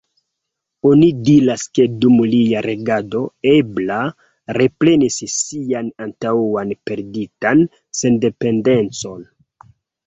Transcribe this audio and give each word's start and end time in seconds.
Oni 0.91 1.09
diras 1.27 1.65
ke 1.79 1.85
dum 2.05 2.15
lia 2.31 2.63
regado, 2.67 3.21
Ebla 3.53 3.99
reprenis 4.59 5.21
sian 5.37 5.95
antaŭan 6.09 6.75
perditan 6.91 7.65
sendependecon. 8.03 9.27